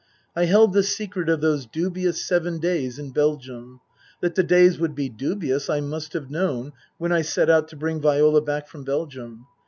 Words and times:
I 0.35 0.45
held 0.45 0.73
the 0.73 0.81
secret 0.81 1.29
of 1.29 1.41
those 1.41 1.67
dubious 1.67 2.25
seven 2.25 2.57
days 2.57 2.97
in 2.97 3.11
Belgium. 3.11 3.81
That 4.19 4.33
the 4.33 4.41
days 4.41 4.79
would 4.79 4.95
be 4.95 5.09
dubious 5.09 5.69
I 5.69 5.79
must 5.79 6.13
have 6.13 6.31
known 6.31 6.73
when 6.97 7.11
I 7.11 7.21
set 7.21 7.51
out 7.51 7.67
to 7.67 7.75
bring 7.75 8.01
Viola 8.01 8.41
back 8.41 8.67
from 8.67 8.83
Belgium. 8.83 9.45